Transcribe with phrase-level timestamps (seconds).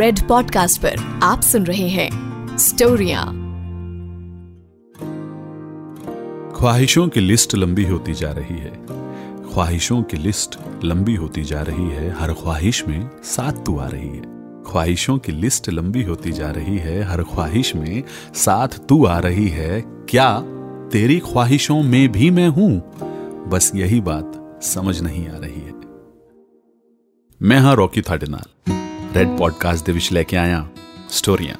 [0.00, 3.22] Red podcast पर आप सुन रहे हैं स्टोरिया
[6.56, 8.70] ख्वाहिशों की लिस्ट लंबी होती जा रही है।
[9.52, 14.08] ख्वाहिशों की लिस्ट लंबी होती जा रही है, हर ख्वाहिश में सात तू आ रही
[14.08, 14.22] है।
[14.62, 18.02] ख्वाहिशों की लिस्ट लंबी होती जा रही है, हर ख्वाहिश में
[18.34, 19.80] साथ तू आ रही है।
[20.10, 20.40] क्या
[20.92, 22.72] तेरी ख्वाहिशों में भी मैं हूँ?
[23.48, 25.74] बस यही बात समझ नहीं आ रही है।
[27.42, 28.74] मैं हाँ रॉकी थाडेनाल।
[29.14, 30.66] ਰੈਡ ਪੋਡਕਾਸਟ ਦੇ ਵਿੱਚ ਲੈ ਕੇ ਆਇਆ
[31.10, 31.54] ਸਟੋਰੀਆਂ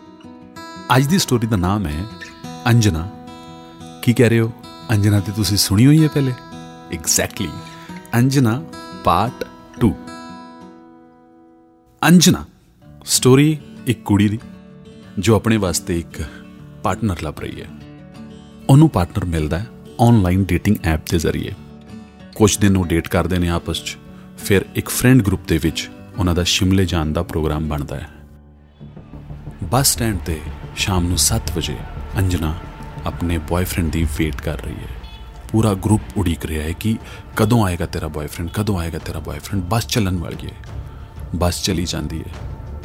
[0.97, 2.05] ਅੱਜ ਦੀ ਸਟੋਰੀ ਦਾ ਨਾਮ ਹੈ
[2.67, 3.09] ਅੰਜਨਾ।
[4.03, 4.51] ਕੀ ਕਹਿ ਰਹੇ ਹੋ?
[4.91, 6.33] ਅੰਜਨਾ ਤੇ ਤੁਸੀਂ ਸੁਣੀ ਹੋਈ ਹੈ ਪਹਿਲੇ?
[6.93, 7.49] Exactly
[8.15, 8.63] Anjana
[9.05, 9.45] part
[9.85, 9.91] 2
[12.03, 12.45] Anjana
[13.05, 14.39] story ਇੱਕ ਕੁੜੀ ਦੀ,
[15.19, 16.23] ਜੋ ਆਪਣੇ ਵਾਸਤੇ ਇੱਕ
[16.83, 17.69] ਪਾਰਟਨਰ ਲੱਭ ਰਹੀ ਹੈ।
[18.69, 19.67] ਉਹਨੂੰ ਪਾਰਟਨਰ ਮਿਲਦਾ ਹੈ
[20.01, 21.55] ਆਨਲਾਈਨ ਡੇਟਿੰਗ ਐਪ ਦੇ ਜ਼ਰੀਏ।
[22.35, 23.97] ਕੁਝ ਦਿਨ ਉਹ ਡੇਟ ਕਰਦੇ ਨੇ ਆਪਸ 'ਚ,
[24.39, 28.09] ਫਿਰ ਇੱਕ ਫਰੈਂਡ ਗਰੁੱਪ ਦੇ ਵਿੱਚ ਉਹਨਾਂ ਦਾ ਸ਼ਿਮਲੇ ਜਾਣ ਦਾ ਪ੍ਰੋਗਰਾਮ ਬਣਦਾ ਹੈ।
[29.65, 30.41] ਬੱਸ ਸਟੈਂਡ ਤੇ
[30.77, 31.77] ਸ਼ਾਮ ਨੂੰ 7 ਵਜੇ
[32.19, 32.55] ਅੰਜਨਾ
[33.07, 35.01] ਆਪਣੇ ਬॉयਫ੍ਰੈਂਡ ਦੀ ਵੇਟ ਕਰ ਰਹੀ ਹੈ।
[35.53, 36.99] ਪੂਰਾ ਗਰੁੱਪ ਉਡੀਕ ਰਿਹਾ ਹੈ ਕਿ
[37.37, 40.53] ਕਦੋਂ ਆਏਗਾ ਤੇਰਾ ਬॉयਫ੍ਰੈਂਡ ਕਦੋਂ ਆਏਗਾ ਤੇਰਾ ਬॉयਫ੍ਰੈਂਡ ਬੱਸ ਚੱਲਣ ਵਾਲੀ ਹੈ।
[41.35, 42.31] ਬੱਸ ਚਲੀ ਜਾਂਦੀ ਹੈ।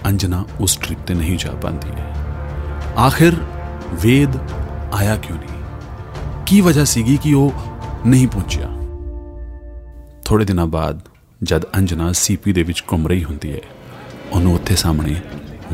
[0.06, 2.14] ਅੰਜਨਾ ਉਸ ਟ੍ਰਿਪ ਤੇ ਨਹੀਂ ਜਾ ਪਾਉਂਦੀ ਹੈ।
[2.98, 3.34] ਆਖਿਰ
[4.02, 4.30] ਵੇਦ
[4.94, 5.64] ਆਇਆ ਕਿਉਂ ਨਹੀਂ?
[6.46, 7.54] ਕੀ ਵਜ੍ਹਾ ਸੀਗੀ ਕਿ ਉਹ
[8.06, 8.68] ਨਹੀਂ ਪਹੁੰਚਿਆ?
[10.26, 11.02] ਥੋੜੇ ਦਿਨਾਂ ਬਾਅਦ
[11.42, 13.62] ਜਦ ਅੰਜਨਾ ਸੀਪੀ ਦੇ ਵਿੱਚ ਘੁੰਮ ਰਹੀ ਹੁੰਦੀ ਹੈ,
[14.32, 15.16] ਉਹਨੂੰ ਉੱਥੇ ਸਾਹਮਣੇ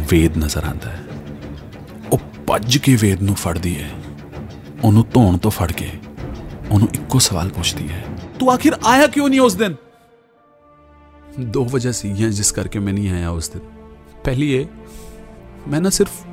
[0.09, 1.03] ਵੇਦ ਨਜ਼ਰ ਆਉਂਦਾ ਹੈ।
[2.12, 3.90] ਉਹ ਭੱਜ ਕੇ ਵੇਦ ਨੂੰ ਫੜਦੀ ਹੈ।
[4.84, 5.90] ਉਹਨੂੰ ਧੌਣ ਤੋਂ ਫੜ ਕੇ
[6.72, 8.03] ਉਹਨੂੰ ਇੱਕੋ ਸਵਾਲ ਪੁੱਛਦੀ ਹੈ,
[8.40, 9.76] ਤੂੰ ਆਖਿਰ ਆਇਆ ਕਿਉਂ ਨਹੀਂ ਉਸ ਦਿਨ?
[11.42, 13.62] ਦੋ ਵਜ੍ਹਾ ਸੀਗੀਆਂ ਜਿਸ ਕਰਕੇ ਮੈਂ ਨਹੀਂ ਆਇਆ ਉਸ ਦਿਨ।
[14.23, 14.66] ਪਹਿਲੀ ਇਹ,
[15.68, 16.25] ਮੈਂ ਨਾ ਸਿਰਫ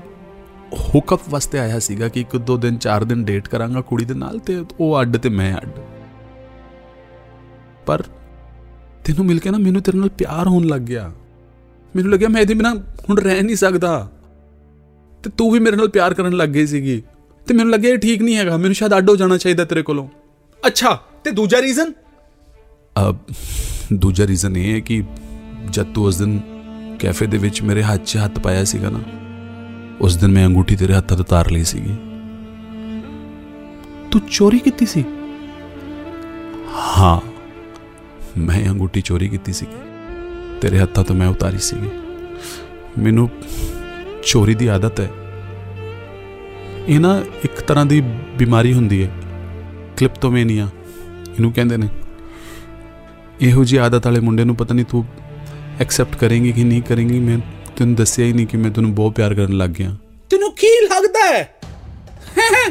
[0.85, 4.39] ਹੁਕਅਪ ਵਾਸਤੇ ਆਇਆ ਸੀਗਾ ਕਿ ਇੱਕ ਦੋ ਦਿਨ, ਚਾਰ ਦਿਨ ਡੇਟ ਕਰਾਂਗਾ ਕੁੜੀ ਦੇ ਨਾਲ
[4.39, 5.70] ਤੇ ਉਹ ਅੱਡ ਤੇ ਮੈਂ ਅੱਡ।
[7.87, 8.03] ਪਰ
[9.09, 11.12] ਤੈਨੂੰ ਮਿਲ ਕੇ ਨਾ ਮੈਨੂੰ ਤੇਰੇ ਨਾਲ ਪਿਆਰ ਹੋਣ ਲੱਗ ਗਿਆ।
[11.97, 14.11] ਮੈਨੂੰ ਲੱਗਿਆ ਮੈਂ ਇਹਦੇ ਬਿਨਾ ਹੁਣ ਰਹਿ ਨਹੀਂ ਸਕਦਾ।
[15.23, 17.03] ਤੇ ਤੂੰ ਵੀ ਮੇਰੇ ਨਾਲ ਪਿਆਰ ਕਰਨ ਲੱਗ ਗਈ ਸੀਗੀ।
[17.47, 20.09] ਤੇ ਮੈਨੂੰ ਲੱਗਿਆ ਇਹ ਠੀਕ ਨਹੀਂ ਹੈਗਾ। ਮੈਨੂੰ ਸ਼ਾਇਦ ਅੱਡ ਹੋ ਜਾਣਾ ਚਾਹੀਦਾ ਤੇਰੇ ਕੋਲੋਂ।
[20.67, 21.92] ਅੱਛਾ ਤੇ ਦੂਜਾ ਰੀਜ਼ਨ
[23.08, 23.17] ਅਬ
[23.92, 25.05] ਦੂਜਾ ਰੀਜ਼ਨ ਇਹ ਹੈ ਕਿ
[25.70, 26.40] ਜਦ ਤੂੰ ਉਸ ਦਿਨ
[27.01, 29.01] ਕੈਫੇ ਦੇ ਵਿੱਚ ਮੇਰੇ ਹੱਥ 'ਚ ਹੱਥ ਪਾਇਆ ਸੀਗਾ ਨਾ
[30.01, 31.95] ਉਸ ਦਿਨ ਮੈਂ ਅੰਗੂਠੀ ਤੇਰੇ ਹੱਥਾਂ ਤੋਂ ਤਾਰ ਲਈ ਸੀਗੀ।
[34.11, 35.05] ਤੂੰ ਚੋਰੀ ਕੀਤੀ ਸੀ?
[36.98, 37.38] ਹਾਂ।
[38.36, 39.66] ਮੈਂ ਅੰਗੂਠੀ ਚੋਰੀ ਕੀਤੀ ਸੀ
[40.61, 41.89] ਤੇਰੇ ਹੱਥਾਂ ਤੋਂ ਮੈਂ ਉਤਾਰੀ ਸੀਗੀ।
[42.98, 43.30] ਮੈਨੂੰ
[44.27, 45.11] ਚੋਰੀ ਦੀ ਆਦਤ ਹੈ।
[46.89, 48.00] ਇਹ ਨਾ ਇੱਕ ਤਰ੍ਹਾਂ ਦੀ
[48.39, 49.11] ਬਿਮਾਰੀ ਹੁੰਦੀ ਹੈ।
[49.96, 50.68] ਕਲਿਪਟੋਮੇਨੀਆ,
[51.28, 51.89] ਇਹਨੂੰ ਕਹਿੰਦੇ ਨੇ।
[53.40, 55.05] ਇਹੋ ਜੀ ਆਦਤ ਵਾਲੇ ਮੁੰਡੇ ਨੂੰ ਪਤਾ ਨਹੀਂ ਤੂੰ
[55.80, 57.39] ਐਕਸੈਪਟ ਕਰੇਂਗੀ ਕਿ ਨਹੀਂ ਕਰੇਂਗੀ। ਮੈਂ
[57.77, 59.96] ਤੈਨੂੰ ਦੱਸਿਆ ਹੀ ਨਹੀਂ ਕਿ ਮੈਂ ਤੈਨੂੰ ਬਹੁਤ ਪਿਆਰ ਕਰਨ ਲੱਗ ਗਿਆ।
[60.30, 61.55] ਤੈਨੂੰ ਕੀ ਲੱਗਦਾ ਹੈ?
[62.39, 62.70] ਇਹ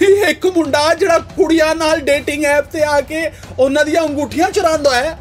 [0.00, 5.18] ਇੱਕ ਮੁੰਡਾ ਜਿਹੜਾ ਕੁੜੀਆਂ ਨਾਲ ਡੇਟਿੰਗ ਐਪ ਤੇ ਆ ਕੇ ਉਹਨਾਂ ਦੀਆਂ ਅੰਗੂਠੀਆਂ ਚੁਰਾਉਂਦਾ ਹੈ।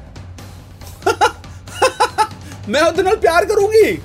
[2.69, 3.97] ਮੈਂ ਉਹਦੇ ਨਾਲ ਪਿਆਰ ਕਰੂੰਗੀ।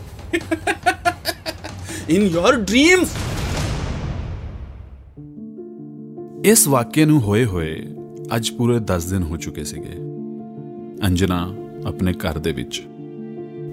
[2.09, 3.09] ਇਨ ਯੋਰ ਡ੍ਰੀਮਸ
[6.45, 7.87] ਇਸ ਵਾਕਿਏ ਨੂੰ ਹੋਏ ਹੋਏ
[8.37, 9.95] ਅੱਜ ਪੂਰੇ 10 ਦਿਨ ਹੋ ਚੁੱਕੇ ਸੀਗੇ।
[11.07, 11.55] ਅੰਜਨਾ
[11.87, 12.83] ਆਪਣੇ ਘਰ ਦੇ ਵਿੱਚ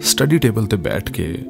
[0.02, 1.46] ਸਟੱਡੀ ਟੇਬਲ ਤੇ ਬੈਠ ਕੇ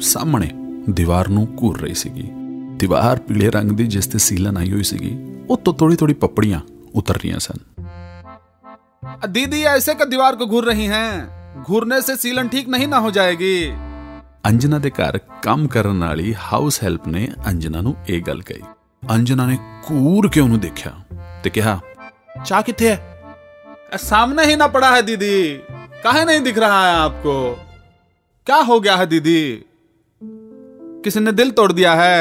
[0.00, 0.50] ਸਾਹਮਣੇ
[0.90, 2.30] ਦੀਵਾਰ ਨੂੰ ਘੂਰ ਰਹੀ ਸੀਗੀ।
[2.77, 5.15] ਦੀਵਾਰ ਪੀਲੇ ਰੰਗ ਦੀ ਜਿਸ ਤੇ ਸੀਲਨ ਆਈ ਹੋਈ ਸੀਗੀ
[5.49, 6.59] ਉਹ ਤੋਂ ਥੋੜੀ ਥੋੜੀ ਪਪੜੀਆਂ
[6.95, 7.69] ਉਤਰ ਰਹੀਆਂ ਸਨ
[9.27, 13.11] दीदी ऐसे का दीवार को घूर रही हैं घूरने से सीलन ठीक नहीं ना हो
[13.11, 13.55] जाएगी
[14.47, 18.61] ਅੰਜਨਾ ਦੇ ਘਰ ਕੰਮ ਕਰਨ ਵਾਲੀ ਹਾਊਸ ਹੈਲਪ ਨੇ ਅੰਜਨਾ ਨੂੰ ਇਹ ਗੱਲ ਕਹੀ
[19.15, 20.93] ਅੰਜਨਾ ਨੇ ਘੂਰ ਕੇ ਉਹਨੂੰ ਦੇਖਿਆ
[21.43, 21.79] ਤੇ ਕਿਹਾ
[22.41, 25.33] चाह किथे है सामने ही ना पड़ा है दीदी
[26.03, 27.33] काहे नहीं दिख रहा है आपको
[28.47, 29.41] क्या हो गया है दीदी
[31.05, 32.15] किसी ने दिल तोड़ दिया है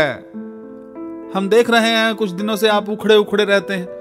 [1.35, 3.99] हम देख रहे हैं कुछ दिनों से आप उखड़े उखड़े रहते हैं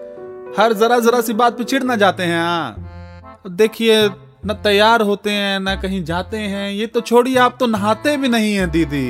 [0.58, 3.98] हर जरा जरा सी बात पे चिढ़ ना जाते हैं हाँ देखिए
[4.46, 8.28] न तैयार होते हैं न कहीं जाते हैं ये तो छोड़िए आप तो नहाते भी
[8.30, 9.08] नहीं हैं दीदी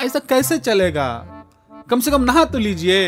[0.00, 1.08] ऐसा कैसे चलेगा
[1.90, 2.98] कम से कम नहा तो लीजिए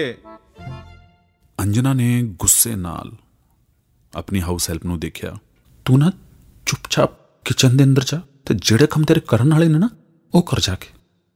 [1.59, 2.07] ਅੰਜਨਾ ਨੇ
[2.41, 3.11] ਗੁੱਸੇ ਨਾਲ
[4.13, 5.35] ਆਪਣੀ ਹਾਊਸ ਹੈਲਪ ਨੂੰ ਦੇਖਿਆ
[5.87, 6.11] ਤੂੰ ਨਾ
[6.67, 7.13] ਚੁੱਪਚਾਪ
[7.47, 9.89] ਕਿਚਨ ਦੇ ਅੰਦਰ ਜਾ ਤੇ ਜਿਹੜੇ ਕੰਮ ਤੇਰੇ ਕਰਨ ਵਾਲੇ ਨੇ ਨਾ
[10.35, 10.89] ਉਹ ਕਰ ਜਾ ਕੇ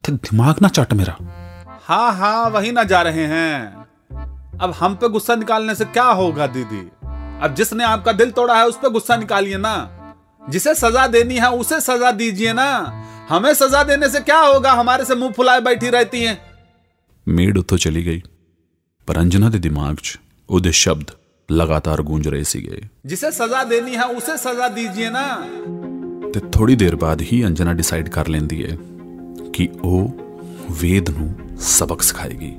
[0.04, 1.16] ਤੇ ਦਿਮਾਗ ਨਾ ਚੱਟ ਮੇਰਾ
[1.82, 3.52] हाँ हाँ वही ना जा रहे हैं
[4.60, 6.80] अब हम पे गुस्सा निकालने से क्या होगा दीदी
[7.42, 9.74] अब जिसने आपका दिल तोड़ा है उस पे गुस्सा निकालिए ना
[10.50, 12.68] जिसे सजा देनी है उसे सजा दीजिए ना
[13.28, 16.36] हमें सजा देने से क्या होगा हमारे से मुंह फुलाए बैठी रहती हैं
[17.26, 18.20] ਮੇਡ ਉੱਥੋਂ ਚਲੀ ਗਈ
[19.08, 20.16] ਪਰ ਅੰਜਨਾ ਦੇ ਦਿਮਾਗ 'ਚ
[20.48, 21.10] ਉਹਦੇ ਸ਼ਬਦ
[21.48, 22.80] ਲਗਾਤਾਰ ਗੂੰਜ ਰਹੇ ਸੀਗੇ
[23.10, 25.24] जिसे सजा देनी है उसे सजा दीजिए ना
[26.32, 28.76] ਤੇ ਥੋੜੀ ਦੇਰ ਬਾਅਦ ਹੀ ਅੰਜਨਾ ਡਿਸਾਈਡ ਕਰ ਲੈਂਦੀ ਹੈ
[29.54, 30.10] ਕਿ ਉਹ
[30.80, 31.28] ਵੇਦ ਨੂੰ
[31.68, 32.54] ਸਬਕ ਸਿਖਾਏਗੀ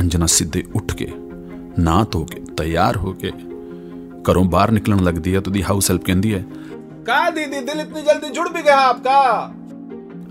[0.00, 1.08] ਅੰਜਨਾ ਸਿੱਧੇ ਉੱਠ ਕੇ
[1.78, 3.30] ਨਾ ਧੋ ਕੇ ਤਿਆਰ ਹੋ ਕੇ
[4.30, 6.44] ਘਰੋਂ ਬਾਹਰ ਨਿਕਲਣ ਲੱਗਦੀ ਹੈ ਤਾਂ ਦੀ ਹਾਊਸ ਹੈਲਪ ਕਹਿੰਦੀ ਹੈ
[7.02, 9.20] कहा दीदी दिल इतनी जल्दी जुड़ भी गया आपका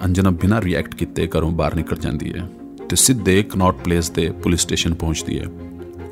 [0.04, 2.48] ਅੰਜਨਾ ਬਿਨਾਂ ਰਿਐਕਟ ਕੀਤੇ ਘਰੋਂ ਬਾਹਰ ਨਿਕਲ ਜਾਂਦੀ ਹੈ
[2.90, 5.48] ਤੇ ਸਿੱਧੇ ਕਨੌਟ ਪਲੇਸ ਦੇ ਪੁਲਿਸ ਸਟੇਸ਼ਨ ਪਹੁੰਚਦੀ ਹੈ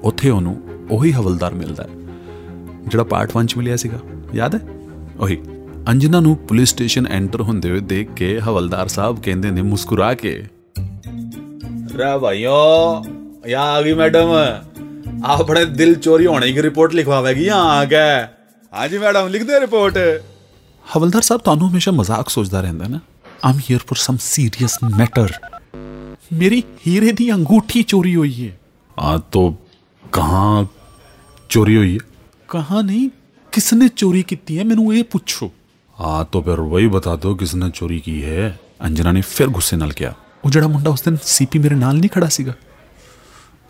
[0.04, 0.56] ਉੱਥੇ ਉਹਨੂੰ
[0.92, 1.96] ਉਹੀ ਹਵਲਦਾਰ ਮਿਲਦਾ ਹੈ
[2.88, 4.00] ਜਿਹੜਾ ਪਾਰਟ 1 ਚ ਮਿਲਿਆ ਸੀਗਾ
[4.34, 4.60] ਯਾਦ ਹੈ
[5.20, 5.38] ਉਹੀ
[5.90, 10.34] ਅੰਜਨਾ ਨੂੰ ਪੁਲਿਸ ਸਟੇਸ਼ਨ ਐਂਟਰ ਹੁੰਦੇ ਹੋਏ ਦੇਖ ਕੇ ਹਵਲਦਾਰ ਸਾਹਿਬ ਕਹਿੰਦੇ ਨੇ ਮੁਸਕਰਾ ਕੇ
[12.03, 13.49] अरे भाइयों?
[13.49, 14.31] यहाँ आ गई मैडम।
[15.25, 18.17] आपने दिल चोरी होने की रिपोर्ट लिखवाएगी यहाँ आ गए
[18.73, 19.99] हाँ जी मैडम लिख दे रिपोर्ट।
[20.87, 23.01] हवलदार साहब तो हमेशा मज़ाक सोचता रहता है ना।
[23.45, 25.39] I am here for some serious matter
[26.33, 28.59] मेरी हीरे दी अंगूठी चोरी हुई है।
[28.97, 29.57] आ, तो
[30.05, 30.69] कहाँ
[31.51, 31.93] चोरी हुई?
[31.93, 31.99] है
[32.49, 33.09] कहाँ नहीं
[33.53, 35.51] किसने चोरी की है मैनू ये पूछो।
[35.99, 38.59] हाँ तो फिर वही बता दो किसने चोरी की है?
[38.81, 42.10] अंजना ने फिर गुस्से नल किया। ਉਹ ਜਿਹੜਾ ਮੁੰਡਾ ਉਸ ਦਿਨ ਸੀਪੀ ਮੇਰੇ ਨਾਲ ਨਹੀਂ
[42.10, 42.54] ਖੜਾ ਸੀਗਾ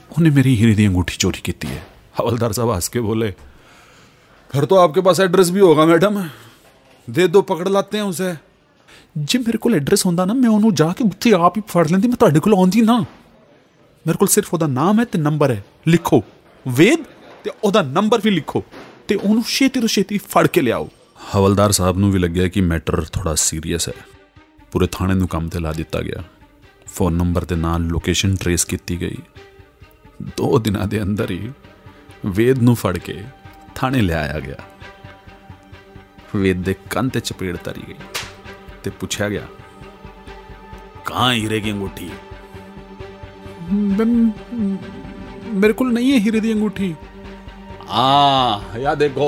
[0.10, 1.84] ਉਹਨੇ ਮੇਰੀ ਹੀਰੇ ਦੀ ਅੰਗੂਠੀ ਚੋਰੀ ਕੀਤੀ ਹੈ
[2.22, 3.34] ਹਵਲਦਾਰ ਸਾਹਿਬ ਹੱਸ ਕੇ ਬੋਲੇ
[4.54, 6.18] फिर तो आपके पास एड्रेस भी होगा मैडम
[7.08, 8.36] दे दो पकड़ लाते हैं उसे
[9.20, 12.08] ਜੇ ਮੇਰੇ ਕੋਲ ਐਡਰੈਸ ਹੁੰਦਾ ਨਾ ਮੈਂ ਉਹਨੂੰ ਜਾ ਕੇ ਉੱਥੇ ਆਪ ਹੀ ਫੜ ਲੈਂਦੀ
[12.08, 12.98] ਮੈਂ ਤੁਹਾਡੇ ਕੋਲ ਆਉਂਦੀ ਨਾ
[14.06, 16.22] ਮੇਰੇ ਕੋਲ ਸਿਰਫ ਉਹਦਾ ਨਾਮ ਹੈ ਤੇ ਨੰਬਰ ਹੈ ਲਿਖੋ
[16.66, 17.04] ਵੇਦ
[17.44, 18.64] ਤੇ ਉਹਦਾ ਨੰਬਰ ਵੀ ਲਿਖੋ
[19.08, 20.88] ਤੇ ਉਹਨੂੰ ਛੇਤੀ ਤੋਂ ਛੇਤੀ ਫੜ ਕੇ ਲਿਆਓ
[21.36, 23.94] ਹਵਲਦਾਰ ਸਾਹਿਬ ਨੂੰ ਵੀ ਲੱਗਿਆ ਕਿ ਮੈਟਰ ਥੋੜਾ ਸੀਰੀਅਸ ਹੈ
[24.72, 26.24] ਪੂਰੇ ਥਾਣੇ ਨੂੰ ਕੰਮ ਤੇ ਲਾ ਦਿੱਤਾ ਗਿਆ
[26.92, 29.18] ਫੋਨ ਨੰਬਰ ਦੇ ਨਾਲ ਲੋਕੇਸ਼ਨ ਟਰੇਸ ਕੀਤੀ ਗਈ
[30.38, 31.52] ਦੋ ਦਿਨਾਂ ਦੇ ਅੰਦਰ ਹੀ
[32.26, 33.24] ਵੇਦ ਨੂੰ ਫੜ ਕੇ
[33.76, 34.58] ਥਾਣੇ ਲਿਆਇਆ ਗਿਆ
[36.36, 37.96] ਵੇਦ ਦੇ ਕੰਨ ਤੇ ਚਪੇੜ ਤਰੀ ਗਈ
[38.84, 39.48] ਤੇ ਪੁੱਛਿਆ ਗਿਆ
[41.06, 42.10] ਕਹਾਂ ਹੀਰੇ ਦੀ ਅੰਗੂਠੀ
[45.54, 46.96] ਮੇਰੇ ਕੋਲ ਨਹੀਂ ਹੈ ਹੀਰੇ ਦੀ ਅੰਗੂਠੀ
[47.90, 49.28] हाँ या देखो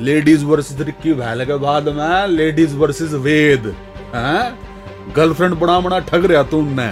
[0.00, 3.66] लेडीज वर्सेस रिक्की भैल के बाद में लेडीज वर्सेस वेद
[4.14, 4.44] हैं
[5.16, 6.86] गर्लफ्रेंड बना बना ठग रहा तू उनने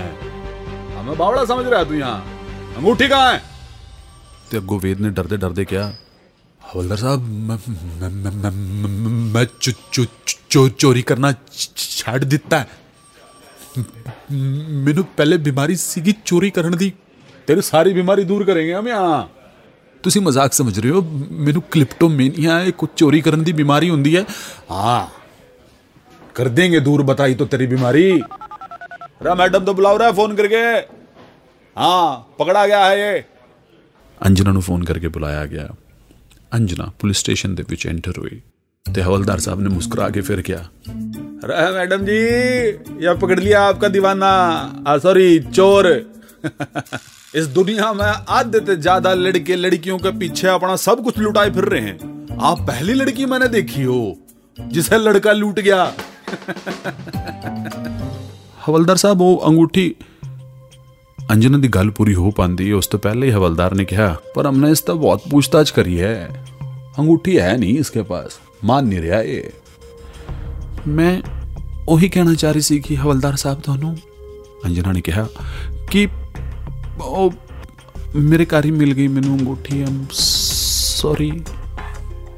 [0.95, 3.41] हमें बावड़ा समझ रहा तू यहाँ अंगूठी कहाँ है
[4.51, 5.85] ਤੇ ਅੱਗੋਂ ਵੇਦ ਨੇ ਡਰਦੇ ਡਰਦੇ ਕਿਹਾ
[6.63, 10.07] ਹਵਲਦਾਰ ਸਾਹਿਬ ਮੈਂ ਮੈਂ- ਮੈਂ- ਮੈਂ- ਮੈਂ- ਮੈਂ ਚੋ- ਚੋ-
[10.51, 12.67] ਚੋ- ਚੋਰੀ ਕਰਨਾ ਛ- ਛੱਡ ਦਿੱਤਾ ਹੈ।
[14.85, 16.93] ਮੈਨੂੰ ਪਹਿਲੇ ਬਿਮਾਰੀ ਸੀਗੀ ਚੋਰੀ ਕਰਨ ਦੀ
[17.49, 19.17] तेरी सारी बीमारी दूर करेंगे हम यहाँ
[20.05, 21.01] ਤੁਸੀਂ ਮਜ਼ਾਕ ਸਮਝ ਰਹੇ ਹੋ
[21.41, 24.23] ਮੈਨੂੰ ਕਲਿਪਟੋਮੇਨੀਆ ਹੈ ਕੁਝ ਚੋਰੀ ਕਰਨ ਦੀ ਬਿਮਾਰੀ ਹੁੰਦੀ ਹੈ
[24.71, 25.01] हाँ
[26.40, 28.08] कर देंगे दूर बताई तो तेरी बीमारी।
[29.24, 30.64] रा मैडम तो बुला रहा है फ़ोन करके।
[31.76, 33.26] हाँ पकड़ा गया है ये।
[34.18, 35.68] अंजना ने फ़ोन करके बुलाया गया।
[36.52, 38.42] अंजना पुलिस स्टेशन के पीछे एंटर हुई।
[38.86, 40.58] ते हवलदार साहब ने मुस्कुरा के फिर किया
[41.44, 42.18] अरे मैडम जी
[43.06, 44.32] यह पकड़ लिया आपका दीवाना।
[44.98, 45.88] सॉरी चोर।
[47.36, 51.64] इस दुनिया में आधे से ज़्यादा लड़के लड़कियों के पीछे अपना सब कुछ लुटाए फिर
[51.66, 54.02] रहे हैं। आप पहली लड़की मैंने देखी हो
[54.58, 55.84] जिसे लड़का लूट गया।
[58.70, 59.94] ਹਵਲਦਾਰ ਸਾਹਿਬ, ਉਹ ਅੰਗੂਠੀ
[61.32, 64.72] ਅੰਜਨ ਦੀ ਗੱਲ ਪੂਰੀ ਹੋ ਪਾਂਦੀ ਉਸ ਤੋਂ ਪਹਿਲੇ ਹੀ ਹਵਲਦਾਰ ਨੇ ਕਿਹਾ, ਪਰ ਹਮਨੇ
[64.72, 66.46] ਇਸ ਤਾਂ ਬਹੁਤ ਪੁੱਛਤਾਛ ਕਰੀ ਹੈ।
[67.00, 69.44] ਅੰਗੂਠੀ ਹੈ ਨਹੀਂ ਇਸਕੇ ਪਾਸ, ਮਾਨ ਨਹੀਂ ਰਿਹਾ ਇਹ।
[70.88, 71.22] ਮੈਂ
[71.88, 73.98] ਉਹੀ ਕਹਿਣਾ ਚਾਹ ਰਹੀ ਸੀ ਕਿ ਹਵਲਦਾਰ ਸਾਹਿਬ ਤੁਹਾਨੂੰ,
[74.66, 75.28] ਅੰਜਨਾ ਨੇ ਕਿਹਾ,
[75.92, 76.08] ਕਿ
[77.02, 77.32] ਉਹ
[78.16, 81.32] ਮੇਰੇ ਘਰ ਹੀ ਮਿਲ ਗਈ ਮੈਨੂੰ ਅੰਗੂਠੀ ਆਮ ਸੌਰੀ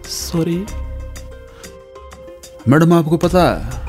[0.10, 0.66] ਸੌਰੀ
[2.68, 3.81] ਮੈਡਮ, ਆਪਕੋ ਪਤਾ ਹੈ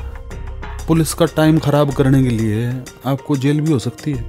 [0.86, 2.68] पुलिस का टाइम खराब करने के लिए
[3.06, 4.24] आपको जेल भी हो सकती है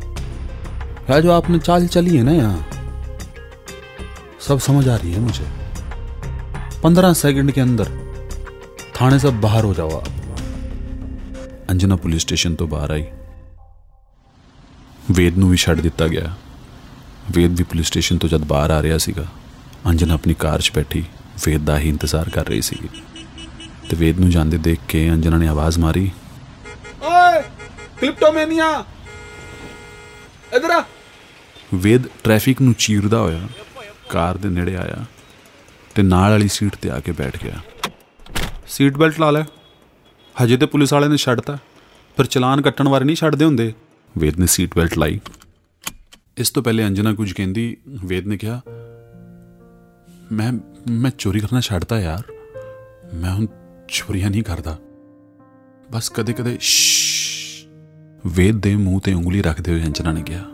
[1.10, 2.66] या जो आपने चाल चली है ना यहाँ
[4.42, 5.46] सब समझ आ रही है मुझे
[6.84, 7.92] पंद्रह सेकंड के अंदर
[8.94, 10.08] थाने से बाहर हो जाओ आप
[11.70, 13.06] अंजना पुलिस स्टेशन तो बाहर आई
[15.12, 16.34] ਵੇਦ ਨੂੰ ਵੀ ਛੱਡ ਦਿੱਤਾ ਗਿਆ
[17.36, 19.26] ਵੇਦ ਵੀ ਪੁਲਿਸ ਸਟੇਸ਼ਨ ਤੋਂ ਜਦ ਬਾਹਰ ਆ ਰਿਹਾ ਸੀਗਾ
[19.90, 21.04] ਅੰਜਨਾ ਆਪਣੀ ਕਾਰ 'ਚ ਬੈਠੀ
[21.46, 22.76] ਵੇਦ ਦਾ ਹੀ ਇੰਤਜ਼ਾਰ ਕਰ ਰਹੀ ਸੀ
[23.90, 26.23] ਤੇ ਵੇਦ ਨੂੰ ਜਾਂਦੇ ਦੇਖ ਕੇ ਅੰਜਨਾ ਨੇ ਆਵਾਜ਼ ਮਾਰੀ ओए
[28.01, 28.85] ਕਲਿਪਟੋਮੈਨੀਆ
[30.57, 30.85] ਇਧਰ ਆ।
[31.75, 33.49] ਵੇਦ ਟ੍ਰੈਫਿਕ ਨੂੰ ਚੀਰਦਾ ਹੋਇਆ,
[34.09, 35.05] ਕਾਰ ਦੇ ਨੇੜੇ ਆਇਆ
[35.95, 37.61] ਤੇ ਨਾਲ ਵਾਲੀ ਸੀਟ ਤੇ ਆ ਕੇ ਬੈਠ ਗਿਆ।
[38.67, 39.43] ਸੀਟ ਬੈਲਟ ਲਾ ਲੈ।
[40.45, 41.59] ਹਜੇ ਤੇ ਪੁਲਿਸ ਵਾਲੇ ਨੇ ਛੱਡਤਾ।
[42.17, 43.73] ਪਰ ਚਲਾਨ ਕੱਟਣ ਵਾਲੇ ਨਹੀਂ ਛੱਡਦੇ ਹੁੰਦੇ।
[44.19, 45.21] ਵੇਦ ਨੇ ਸੀਟ ਬੈਲਟ ਲਾਈ।
[46.37, 48.61] ਇਸ ਤੋਂ ਪਹਿਲੇ ਅੰਜਨਾ ਕੁਝ ਕਹਿੰਦੀ, ਵੇਦ ਨੇ ਕਿਹਾ,
[50.33, 50.53] ਮੈਂ
[50.91, 52.23] ਮੈਂ ਚੋਰੀ ਕਰਨਾ ਛੱਡਤਾ ਯਾਰ।
[53.15, 53.47] ਮੈਂ ਹੁਣ
[53.89, 54.79] ਚੋਰੀਆਂ ਨਹੀਂ ਕਰਦਾ।
[55.93, 56.59] ਬਸ ਕਦੇ-ਕਦੇ
[58.27, 60.45] ਵੇਦ ਦੇ ਮੂੰਹ ਤੇ ਉਂਗਲੀ ਰੱਖਦੇ ਹੋਏ ਅੰਜਨਾ ਨੇ ਕਿਹਾ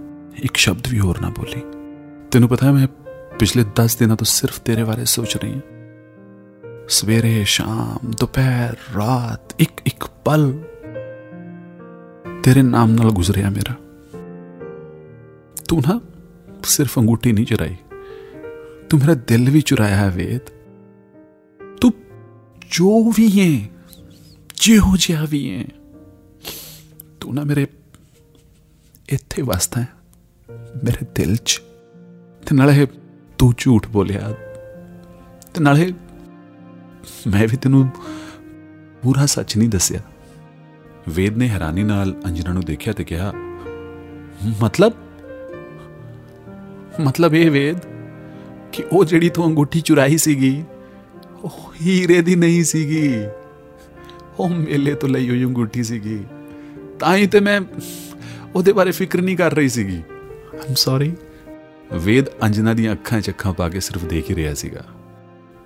[0.43, 1.61] ਇੱਕ ਸ਼ਬਦ ਵੀ ਹੋਰ ਨਾ ਬੋਲੀ
[2.31, 2.87] ਤੈਨੂੰ ਪਤਾ ਹੈ ਮੈਂ
[3.39, 9.81] ਪਿਛਲੇ 10 ਦਿਨਾਂ ਤੋਂ ਸਿਰਫ ਤੇਰੇ ਬਾਰੇ ਸੋਚ ਰਹੀ ਹਾਂ ਸਵੇਰੇ ਸ਼ਾਮ ਦੁਪਹਿਰ ਰਾਤ ਇੱਕ
[9.87, 10.53] ਇੱਕ ਪਲ
[12.43, 13.75] ਤੇਰੇ ਨਾਮ ਨਾਲ ਗੁਜ਼ਰਿਆ ਮੇਰਾ
[15.69, 16.01] ਤੂੰ ਨਾ
[16.65, 17.77] ਸਿਰਫ ਅੰਗੂਠੀ ਨਹੀਂ ਚੁਰਾਈ
[18.91, 20.51] ਤੂੰ ਮੇਰਾ ਦਿਲ ਵੀ ਚੁਰਾਇਆ ਹੈ ਵੇਦ
[21.81, 21.93] ਤੂੰ
[22.71, 23.51] ਜੋ ਵੀ ਹੈ
[24.57, 25.65] ਜਿਹੋ ਜਿਹਾ ਵੀ ਹੈ
[27.21, 27.67] ਤੂੰ ਨਾ ਮੇਰੇ
[29.09, 29.89] ਇੱਥੇ ਵਸਦਾ ਹੈ,
[30.85, 31.63] ਮੇਰੇ ਦਿਲ 'ਚ।
[32.47, 32.87] ਤੇ ਨਾਲੇ
[33.39, 34.35] ਤੂੰ ਝੂਠ ਬੋਲਿਆ।
[35.55, 35.93] ਤੇ ਨਾਲੇ
[37.27, 37.89] ਮੈਂ ਵੀ ਤੈਨੂੰ
[39.03, 40.01] ਪੂਰਾ ਸੱਚ ਨਹੀਂ ਦੱਸਿਆ।
[41.09, 43.33] ਵੇਦ ਨੇ ਹੈਰਾਨੀ ਨਾਲ ਅੰਜਨਾ ਨੂੰ ਦੇਖਿਆ ਤੇ ਕਿਹਾ,
[44.63, 44.93] ਮਤਲਬ?
[47.01, 47.79] ਮਤਲਬ ਇਹ ਵੇਦ
[48.73, 50.65] ਕਿ ਉਹ ਜਿਹੜੀ ਤੂੰ ਅੰਗੂਠੀ ਚੁਰਾਈ ਸੀਗੀ,
[51.43, 53.15] ਉਹ ਹੀਰੇ ਦੀ ਨਹੀਂ ਸੀਗੀ।
[54.39, 56.25] ਉਹ ਮੇਲੇ ਤੋਂ ਲਈ ਹੋਈ ਅੰਗੂਠੀ ਸੀਗੀ।
[57.01, 57.61] ਤਾਂ ਹੀ ਤੇ ਮੈਂ
[58.55, 60.03] ਉਹਦੇ ਬਾਰੇ ਫਿਕਰ ਨਹੀਂ ਕਰ ਰਹੀ ਸੀਗੀ।
[60.55, 61.13] ਆਮ ਸੌਰੀ
[61.93, 64.85] ਵੇਦ ਅੰਜਨਾ ਦੀਆਂ ਅੱਖਾਂ 'ਚ ਅੱਖਾਂ ਪਾ ਕੇ ਸਿਰਫ ਦੇਖ ਹੀ ਰਿਹਾ ਸੀਗਾ।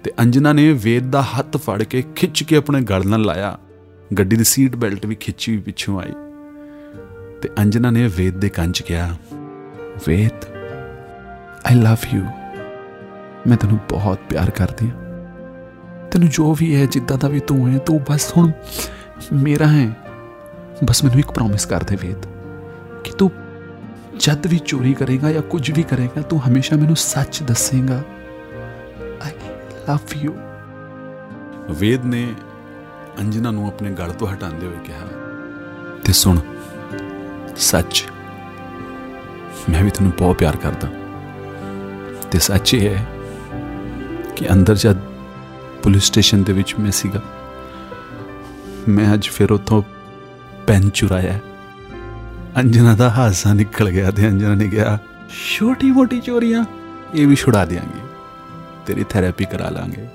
[0.05, 3.59] ਤੇ ਅੰਜਨਾ ਨੇ ਵੇਦ ਦਾ ਹੱਥ ਫੜ ਕੇ ਖਿੱਚ ਕੇ ਆਪਣੇ ਗਲ ਨਾਲ ਲਾਇਆ।
[4.19, 6.13] ਗੱਡੀ ਦੀ ਸੀਟ ਬੈਲਟ ਵੀ ਖਿੱਚੀ ਪਿੱਛੋਂ ਆਈ।
[7.43, 9.17] ਤੇ ਅੰਜਨਾ ਨੇ ਵੇਦ ਦੇ ਕੰਨ 'ਚ ਕਿਹਾ
[10.07, 10.45] ਵੇਦ
[11.67, 12.23] ਆਈ ਲਵ ਯੂ
[13.47, 14.97] ਮੈਂ ਤੈਨੂੰ ਬਹੁਤ ਪਿਆਰ ਕਰਦੀ ਹਾਂ।
[16.11, 18.53] ਤੈਨੂੰ ਜੋ ਵੀ ਹੈ ਜਿੱਦਾਂ ਦਾ ਵੀ ਤੂੰ ਹੈ ਤੂੰ ਬਸ ਹੁਣ
[19.33, 20.04] ਮੇਰਾ ਹੈ।
[20.85, 22.27] ਬਸ ਮੈਨੂੰ ਇੱਕ ਪ੍ਰੋਮਿਸ ਕਰ ਦੇ ਵੇਦ,
[23.05, 23.31] ਕਿ ਤੂੰ
[24.21, 28.03] ਜਦ ਵੀ ਚੋਰੀ ਕਰੇਗਾ ਜਾਂ ਕੁਝ ਵੀ ਕਰੇਗਾ, ਤੂੰ ਹਮੇਸ਼ਾ ਮੈਨੂੰ ਸੱਚ ਦੱਸੇਗਾ।
[29.23, 29.33] ਆਈ
[29.89, 30.35] ਲਵ ਯੂ
[31.71, 32.27] ਵੇਦ ਨੇ
[33.21, 35.07] ਅੰਜਨਾ ਨੂੰ ਆਪਣੇ ਗਲ ਤੋਂ ਹਟਾਉਂਦੇ ਹੋਏ ਕਿਹਾ,
[36.05, 36.41] ਤੇ ਸੁਣ,
[37.57, 38.05] ਸੱਚ,
[39.71, 40.89] ਮੈਂ ਵੀ ਤੈਨੂੰ ਬਹੁਤ ਪਿਆਰ ਕਰਦਾ।
[42.31, 43.07] ਤੇ ਸੱਚ ਇਹ ਹੈ
[44.37, 44.99] ਕਿ ਅੰਦਰ ਜਦ
[45.83, 47.21] ਪੁਲਿਸ ਸਟੇਸ਼ਨ ਦੇ ਵਿੱਚ ਮੈਂ ਸੀਗਾ,
[48.89, 49.83] ਮੈਂ ਅੱਜ ਫਿਰ ਉੱਥੋਂ
[50.67, 51.39] ਪੈਨ ਚੁਰਾਇਆ।
[52.57, 54.99] ਅੰਜਨਾ ਦਾ ਹਾਸਾ ਨਿਕਲ ਗਿਆ ਤੇ ਅੰਜਨਾ ਨੇ ਕਿਹਾ,
[55.31, 56.65] ਛੋਟੀ ਮੋਟੀ ਚੋਰੀਆਂ,
[57.15, 58.01] ਇਹ ਵੀ ਛੁਡਾ ਦੇਾਂਗੇ
[58.87, 60.07] ਤੇਰੀ ਥੈਰੇਪੀ ਕਰਾ ਲਾਂਗੇ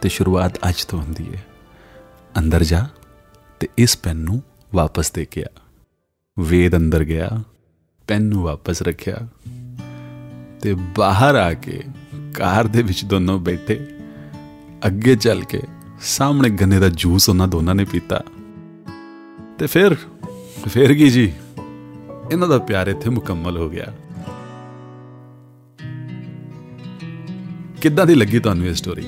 [0.00, 1.44] ਤੇ ਸ਼ੁਰੂਆਤ ਅੱਜ ਤੋਂ ਹੁੰਦੀ ਹੈ।
[2.38, 2.86] ਅੰਦਰ ਜਾ
[3.60, 4.42] ਤੇ ਇਸ ਪੈਨ ਨੂੰ
[4.74, 5.60] ਵਾਪਸ ਦੇ ਕੇ ਆ।
[6.38, 7.42] ਵੇਦ ਅੰਦਰ ਗਿਆ,
[8.08, 9.28] ਪੈਨ ਨੂੰ ਵਾਪਸ ਰੱਖਿਆ
[10.62, 11.82] ਤੇ ਬਾਹਰ ਆ ਕੇ
[12.34, 13.86] ਕਾਰ ਦੇ ਵਿੱਚ ਦੋਨੋਂ ਬੈਠੇ।
[14.86, 15.60] ਅੱਗੇ ਚੱਲ ਕੇ
[16.00, 18.22] ਸਾਹਮਣੇ ਗੰਨੇ ਦਾ ਜੂਸ ਉਹਨਾਂ ਦੋਨਾਂ ਨੇ ਪੀਤਾ।
[19.58, 19.94] ਤੇ ਫਿਰ
[20.68, 21.32] ਫਿਰ ਕੀ ਜੀ
[22.32, 23.92] ਇਹਨਾਂ ਦਾ ਪਿਆਰ ਇੱਥੇ ਮੁਕੰਮਲ ਹੋ ਗਿਆ
[27.80, 29.06] ਕਿੱਦਾਂ ਦੀ ਲੱਗੀ ਤੁਹਾਨੂੰ ਇਹ ਸਟੋਰੀ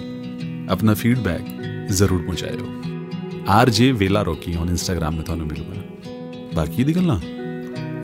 [0.71, 1.43] ਆਪਣਾ ਫੀਡਬੈਕ
[1.91, 2.67] ਜ਼ਰੂਰ ਪਹੁੰਚਾਇਓ
[3.49, 5.81] ਆਰਜੇ ਵੇਲਾ ਰੋਕੀ ਔਨ ਇੰਸਟਾਗ੍ਰam ਤੇ ਤੁਹਾਨੂੰ ਮਿਲੂਗਾ
[6.55, 7.21] ਬਾਕੀ ਦੀ ਗੱਲਾਂ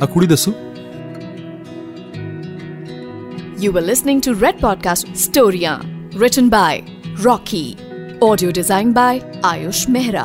[0.03, 0.53] ਆ ਕੁੜੀ ਦੱਸੋ
[3.59, 5.71] You were listening to Red Podcast Storia,
[6.23, 6.73] written by
[7.27, 7.69] Rocky.
[8.23, 9.13] Audio designed by
[9.43, 10.25] Ayush Mehra.